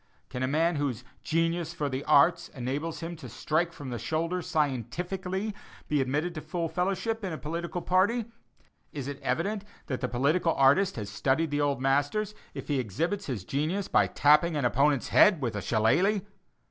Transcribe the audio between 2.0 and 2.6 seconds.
arts"